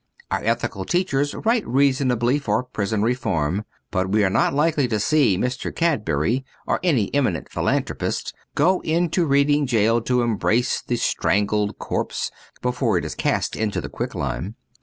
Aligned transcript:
Our 0.31 0.43
ethical 0.43 0.83
teachers 0.83 1.35
write 1.35 1.67
reasonably 1.67 2.39
for 2.39 2.63
prison 2.63 3.03
reform; 3.03 3.65
but 3.91 4.09
we 4.09 4.23
are 4.23 4.31
not 4.31 4.51
likely 4.51 4.87
to 4.87 4.99
see 4.99 5.37
Mr. 5.37 5.69
Cadbury, 5.75 6.43
or 6.65 6.79
any 6.81 7.13
eminent 7.13 7.51
philanthropist, 7.51 8.33
go 8.55 8.79
into 8.79 9.27
Reading 9.27 9.67
Jail 9.67 10.01
to 10.01 10.23
embrace 10.23 10.81
the 10.81 10.95
strangled 10.95 11.77
corpse 11.77 12.31
before 12.63 12.97
it 12.97 13.05
is 13.05 13.13
cast 13.13 13.55
into 13.55 13.79
the 13.79 13.89
quicklime. 13.89 14.55